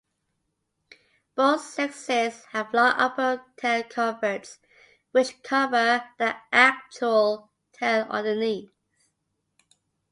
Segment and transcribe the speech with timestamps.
[1.35, 4.57] Both sexes have long upper tail coverts
[5.11, 8.71] which cover the actual tail underneath.